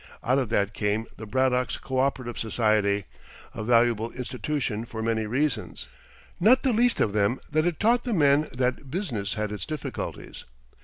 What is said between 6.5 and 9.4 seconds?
the least of them that it taught the men that business